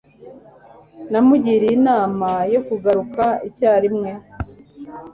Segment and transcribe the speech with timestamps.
[1.11, 4.11] namugiriye inama yo kugaruka icyarimwe